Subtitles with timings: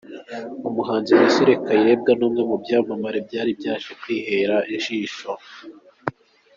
[0.69, 5.29] Umuhanzi Cécile Kayirebwa ni umwe mu byamamare byari byaje kwihera ijisho.